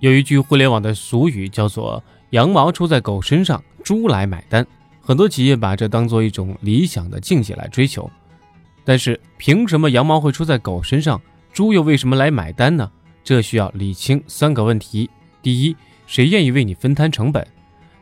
[0.00, 4.66] 有一句互联网的俗语叫做“羊毛出在狗身上，猪来买单”。
[5.00, 8.10] 很多企业把这当做一种理想的境界来追求。
[8.84, 11.20] 但是，凭什么羊毛会出在狗身上，
[11.52, 12.90] 猪又为什么来买单呢？
[13.22, 15.08] 这需要理清三个问题：
[15.40, 15.76] 第一，
[16.06, 17.46] 谁愿意为你分摊成本？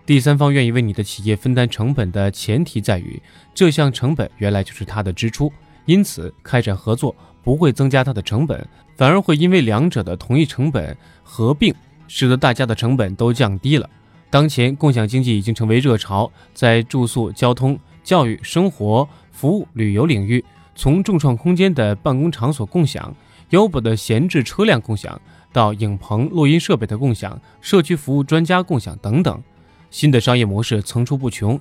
[0.04, 3.22] 第三方愿意为你的企业分担成本的前提在于，
[3.54, 5.52] 这项成本原来就是他的支出，
[5.84, 11.74] 因此开展合作不会增加它的成本，反而会因为两者的同一成本合并。
[12.08, 13.88] 使得大家的成本都降低了。
[14.28, 23.14] 当前共享经济已经成为热潮，在住宿、交通、教育、生活服务、旅游领域，从众创空间的办公场所共享、
[23.48, 25.18] 优步的闲置车辆共享，
[25.54, 29.42] 到影棚录音设备的共享、社区服务专家共享等等，
[29.90, 31.58] 新的商业模式层出不穷，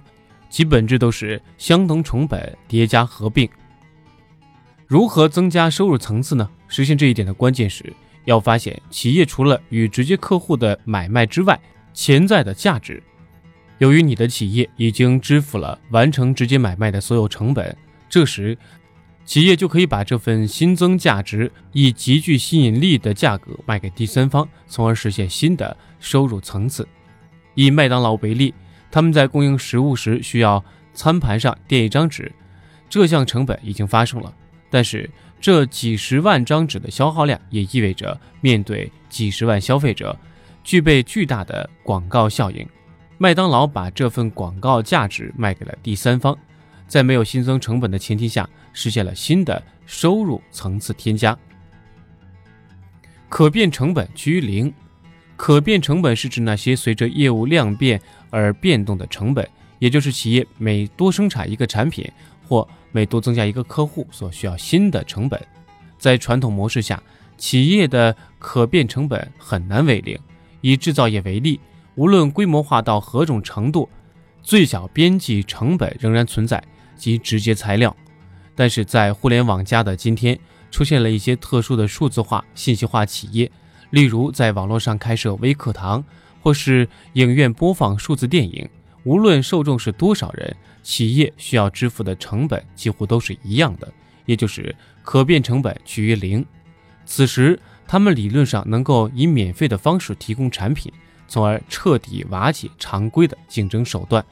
[0.49, 3.49] 其本质都是相同成本叠加合并。
[4.91, 6.49] 如何增加收入层次呢？
[6.67, 7.93] 实现这一点的关键是。
[8.25, 11.57] 要发现企业除了与直接客户的买卖之外，
[11.93, 13.01] 潜在的价值。
[13.77, 17.73] 由于你的企业已经支付了完成直接买卖的所有成本，
[18.09, 18.57] 这时
[19.23, 26.85] 企业就可以把这份新增价值以极具吸引力的价格卖给第三方，从而实现新的收入层次。
[27.55, 28.53] 以麦当劳为例，
[28.91, 30.61] 他们在供应食物时需要
[30.93, 32.29] 餐盘上垫一张纸，
[32.89, 34.35] 这项成本已经发生了，
[34.71, 35.07] 但是。
[35.43, 40.15] 这几十万张纸的消耗量，也意味着面对几十万消费者，
[40.63, 42.63] 具备巨大的广告效应。
[43.17, 46.37] 麦当劳把这份广告价值卖给了第三方，
[46.87, 51.35] 在没有新增成本的前提下，实现了新的收入层次添加。
[53.27, 54.71] 可变成本趋于零。
[55.35, 57.99] 可变成本是指那些随着业务量变
[58.29, 59.49] 而变动的成本，
[59.79, 62.07] 也就是企业每多生产一个产品
[62.51, 65.41] 或每多增加一个客户所需要新的成本，
[65.97, 67.01] 在传统模式下，
[67.37, 70.19] 企业的可变成本很难为零。
[70.59, 71.61] 以制造业为例，
[71.95, 73.87] 无论规模化到何种程度，
[74.41, 76.61] 最小边际成本仍然存在，
[76.97, 77.95] 即直接材料。
[78.53, 80.37] 但是在互联网加的今天，
[80.69, 83.49] 出现了一些特殊的数字化、信息化企业，
[83.91, 86.03] 例如在网络上开设微课堂，
[86.41, 88.69] 或是影院播放数字电影。
[89.03, 93.91] 无论受众是多少人，企业需要支付的成本几乎都是一样的，
[94.25, 96.45] 也就是可变成本趋于零。
[97.05, 100.91] 此时，他们理论上能够以免费的方式提供产品，
[101.27, 104.23] 从而彻底瓦解常规的竞争手段。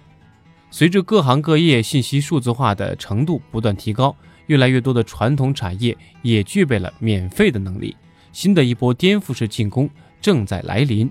[0.72, 4.16] 随着各行各业信息数字化的程度不断提高，
[4.46, 7.98] 越来越多的传统产业也具备了免费的能力。
[8.32, 9.90] 新的一波颠覆式进攻
[10.22, 11.10] 正在来临。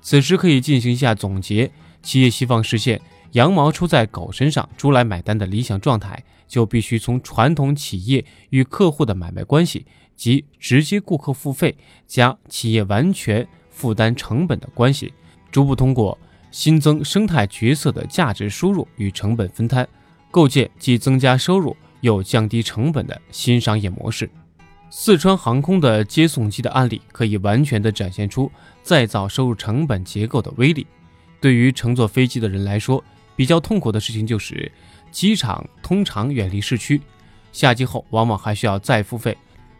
[0.00, 1.70] 此时可以进行一下总结。
[2.04, 3.00] 企业希望实现
[3.32, 9.84] 羊毛出在狗身上，猪来买单的理想状态，就必须从传统企业与客户的买卖关系
[10.14, 11.76] 及直接顾客付费
[12.06, 15.12] 加企业完全负担成本的关系，
[15.50, 16.16] 逐步通过
[16.52, 19.88] 新增生态角色的价值输入与成本分摊，
[20.30, 24.30] 构建既增加收入又降低成本的新商业模式。
[24.90, 28.48] 四川航空的接送机的案例，可以完全的展现出
[28.80, 30.86] 再造收入成本结构的威力。
[31.44, 33.04] 对于乘坐飞机的人来说，
[33.36, 34.72] 比较痛苦的事情就是，
[35.10, 36.98] 机场通常远离市区，
[37.52, 39.36] 下机后往往还需要再付费，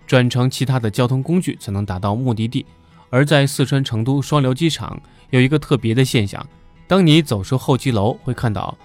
[0.06, 2.66] 转乘其他的交通工具才能达到目的地。
[3.08, 6.46] 而在四川成都双流机场有一个特别的现象，
[6.86, 8.76] 当你走出候机楼，会看到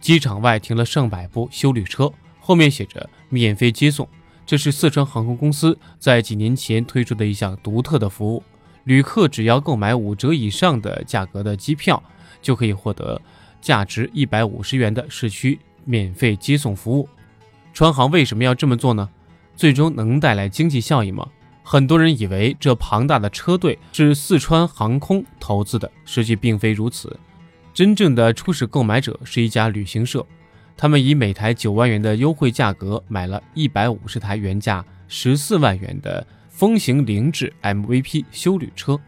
[0.00, 4.08] 机场外停了上百部修旅车，后面写着“免费接送”，
[4.46, 8.44] 这是四川航空公司在几年前推出的一项独特的服务，
[8.84, 12.00] 旅客只要购买五折以上的价格的机票。
[12.40, 13.20] 就可以获得
[13.60, 17.08] 价值一百五十元的市区免费接送服务。
[17.72, 19.08] 川航为什么要这么做呢？
[19.56, 21.28] 最终能带来经济效益吗？
[21.62, 27.18] 很多人以为这庞大的车队是四川航空投资的，实际并非如此。
[27.74, 30.24] 真正的初始购买者是一家旅行社，
[30.76, 38.98] 他们以每台九万元的优惠价格买了一百五十台原价十四万元的风行凌志 MVP 修旅车。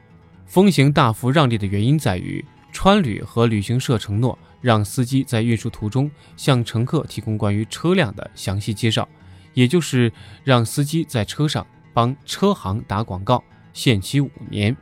[0.47, 2.45] 风行大幅让利的原因在于。
[2.73, 9.09] 川旅和旅行社承诺让司机在运输途中向乘客提供关于车辆的详细介绍，
[9.55, 10.13] 也就是
[10.45, 14.77] 让司机在车上帮车行打广告，限期五年。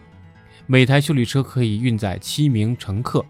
[0.67, 3.25] 每台修理车可以运载七名乘客，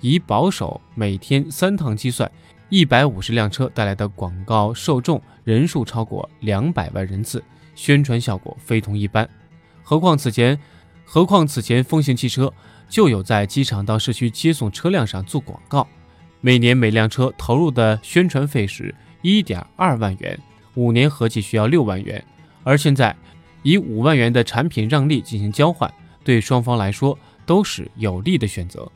[0.00, 2.30] 以保守每天三趟计算，
[2.68, 7.42] 一百五十辆车带来的广告受众人数超过两百万人次，
[7.74, 9.28] 宣传效果非同一般。
[9.82, 10.58] 何况此前，
[11.04, 12.52] 何况此前风行汽车。
[12.94, 15.84] 就有在机场到市区接送车辆上做广告，
[16.40, 20.38] 每年每辆车投入的宣传费是一点二万元，
[20.74, 22.24] 五年合计需要六万元。
[22.62, 23.12] 而现在
[23.64, 25.92] 以五万元的产品让利进行交换，
[26.22, 28.88] 对双方来说都是有利的选择。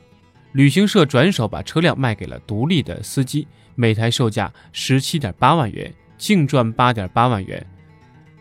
[0.53, 7.67] 旅行社转手把车辆卖给了独立的司机，每台售价十七点八万元，净赚八点八万元，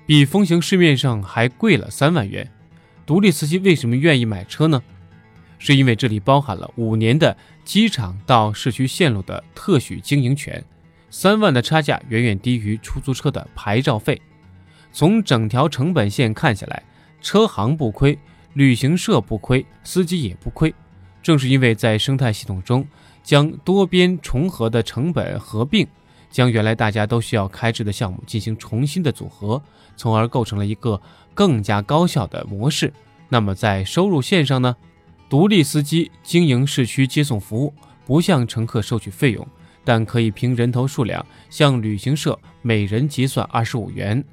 [0.06, 2.49] 比风行市面上还贵了三万元。
[3.05, 4.81] 独立司机为什么愿意买车呢？
[5.58, 10.64] 是因为这里包含了五年的机场到市区线路的特许经营权，
[11.10, 14.20] 三万的差价远远低于出租车的牌照费。
[14.93, 16.82] 从整条成本线看下来，
[17.20, 18.19] 车行不亏，
[18.55, 20.75] 旅行社不亏，司机也不亏。
[21.22, 22.87] 正是因为在生态系统中
[23.22, 25.87] 将多边重合的成本合并，
[26.31, 29.60] 将原来大家都需要开支的项目进行重新的组合，
[29.96, 31.00] 从而构成了一个
[31.34, 32.93] 更加高效的模式。
[33.28, 34.75] 那么在收入线上呢？
[35.29, 37.75] 独立司机经营市区接送服务，
[38.07, 39.47] 不向乘客收取费用，
[39.85, 44.25] 但可以凭人头数量向旅行社每人结算二十五元。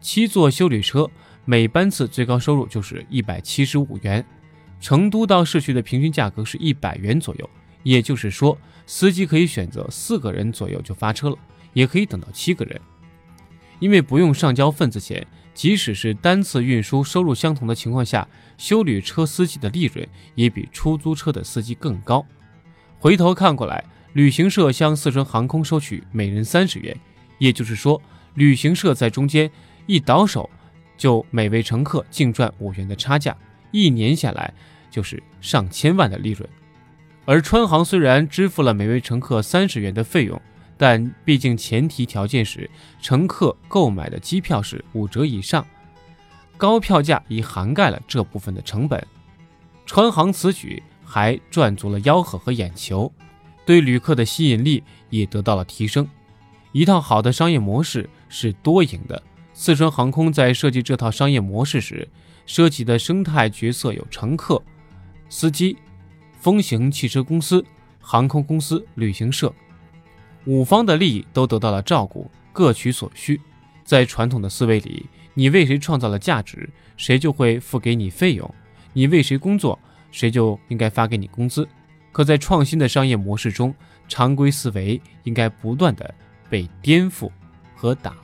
[0.00, 1.08] 七座修旅车
[1.46, 4.24] 每班次最高收入就是一百七十五元。
[4.78, 7.48] 成都到市区的平均价格是一百元左右，
[7.82, 11.36] 也就是说，司机可以选择四个人左右就发车了，
[11.72, 12.78] 也可以等到七个人，
[13.78, 15.26] 因为不用上交份子钱。
[15.54, 18.26] 即使是单次运输收入相同的情况下，
[18.56, 22.24] 修旅车司机的利润也比出租车的司机更高。
[22.98, 23.84] 回头看过来，
[24.14, 26.96] 旅行社向四川航空收取每人三十元，
[27.38, 28.00] 也就是说，
[28.34, 29.50] 旅行社在中间
[29.86, 30.48] 一倒手，
[30.96, 33.36] 就每位乘客净赚五元的差价，
[33.70, 34.54] 一年下来
[34.90, 36.48] 就是上千万的利润。
[37.24, 40.40] 而川航虽然支付了每位乘客三十元的费用。
[40.82, 42.68] 但毕竟前提条件是
[43.00, 45.64] 乘客购买的机票是五折以上，
[46.56, 49.06] 高票价已涵盖了这部分的成本。
[49.86, 53.12] 川航此举还赚足了吆喝和眼球，
[53.64, 56.04] 对旅客的吸引力也得到了提升。
[56.72, 59.22] 一套好的商业模式是多赢的。
[59.54, 62.08] 四川航空在设计这套商业模式时，
[62.44, 64.60] 涉及的生态角色有乘客、
[65.28, 65.76] 司机、
[66.40, 67.64] 风行汽车公司、
[68.00, 69.54] 航空公司、旅行社。
[70.44, 73.40] 五方的利益都得到了照顾，各取所需。
[73.84, 78.48] 在传统的思维里，你为谁创造了价值，谁就会付给你费用；
[78.92, 79.78] 你为谁工作，
[80.10, 81.68] 谁就应该发给你工资。
[82.10, 83.74] 可在创新的商业模式中，
[84.08, 86.14] 常规思维应该不断的
[86.50, 87.30] 被颠覆
[87.74, 88.14] 和打。